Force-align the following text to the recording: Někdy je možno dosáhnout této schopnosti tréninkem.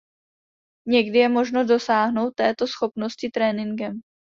Někdy 0.87 1.17
je 1.19 1.29
možno 1.29 1.65
dosáhnout 1.65 2.33
této 2.35 2.67
schopnosti 2.67 3.29
tréninkem. 3.33 4.01